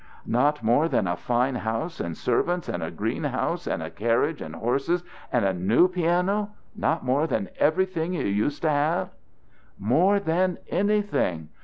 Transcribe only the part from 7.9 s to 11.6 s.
you used to have!" "More than anything!